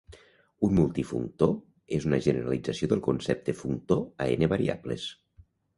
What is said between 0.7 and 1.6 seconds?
multifunctor